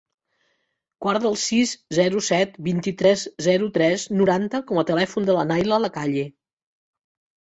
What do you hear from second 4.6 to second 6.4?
com a telèfon de la Nayla Lacalle.